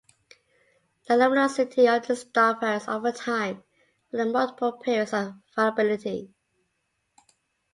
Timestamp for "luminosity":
1.15-1.87